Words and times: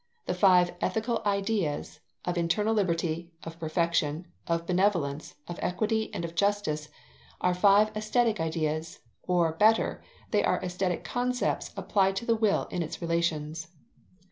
The 0.25 0.33
five 0.33 0.71
ethical 0.81 1.21
ideas, 1.27 1.99
of 2.25 2.35
internal 2.35 2.73
liberty, 2.73 3.29
of 3.43 3.59
perfection, 3.59 4.25
of 4.47 4.65
benevolence, 4.65 5.35
of 5.47 5.59
equity, 5.61 6.11
and 6.11 6.25
of 6.25 6.33
justice, 6.33 6.89
are 7.39 7.53
five 7.53 7.95
aesthetic 7.95 8.39
ideas; 8.39 8.97
or 9.21 9.53
better, 9.53 10.01
they 10.31 10.43
are 10.43 10.59
aesthetic 10.63 11.03
concepts 11.03 11.71
applied 11.77 12.15
to 12.15 12.25
the 12.25 12.35
will 12.35 12.65
in 12.71 12.81
its 12.81 12.99
relations. 12.99 13.67